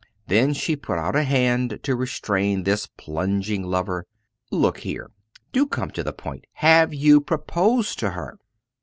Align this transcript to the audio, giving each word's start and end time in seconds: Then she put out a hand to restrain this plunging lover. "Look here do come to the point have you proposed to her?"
Then 0.25 0.53
she 0.53 0.75
put 0.75 0.97
out 0.97 1.15
a 1.15 1.21
hand 1.21 1.79
to 1.83 1.95
restrain 1.95 2.63
this 2.63 2.87
plunging 2.87 3.61
lover. 3.61 4.07
"Look 4.49 4.79
here 4.79 5.11
do 5.51 5.67
come 5.67 5.91
to 5.91 6.03
the 6.03 6.11
point 6.11 6.45
have 6.53 6.91
you 6.91 7.21
proposed 7.21 7.99
to 7.99 8.09
her?" 8.09 8.39